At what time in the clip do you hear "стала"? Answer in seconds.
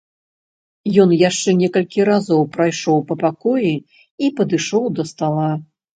5.13-5.51